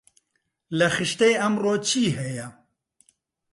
لە 0.77 0.87
خشتەی 0.95 1.39
ئەمڕۆ 1.41 1.73
چی 1.87 2.03
هەیە؟ 2.19 2.47